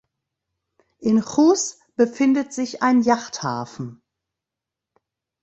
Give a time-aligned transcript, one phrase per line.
[0.97, 4.01] In Goes befindet sich ein Jachthafen.